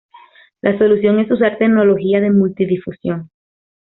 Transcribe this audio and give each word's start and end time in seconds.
La 0.63 0.75
solución 0.79 1.19
es 1.19 1.29
usar 1.29 1.59
tecnología 1.59 2.19
de 2.21 2.31
multidifusión. 2.31 3.29